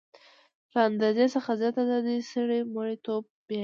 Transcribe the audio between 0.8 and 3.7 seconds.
اندازې څخه زیاته ازادي سړی مرییتوب ته بیايي.